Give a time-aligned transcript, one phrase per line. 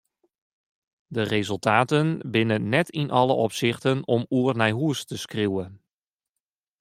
[1.07, 5.69] De resultaten binne net yn alle opsichten om oer nei hús te skriuwen.